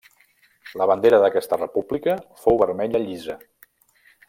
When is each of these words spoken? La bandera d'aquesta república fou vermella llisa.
La 0.81 0.87
bandera 0.91 1.19
d'aquesta 1.23 1.59
república 1.61 2.17
fou 2.45 2.59
vermella 2.65 3.03
llisa. 3.07 3.37